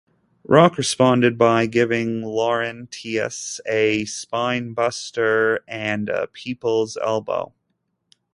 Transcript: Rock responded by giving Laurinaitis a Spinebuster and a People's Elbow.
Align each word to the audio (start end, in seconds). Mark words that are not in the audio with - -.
Rock 0.47 0.79
responded 0.79 1.37
by 1.37 1.67
giving 1.67 2.21
Laurinaitis 2.21 3.59
a 3.67 4.03
Spinebuster 4.05 5.59
and 5.67 6.09
a 6.09 6.25
People's 6.25 6.97
Elbow. 6.97 7.53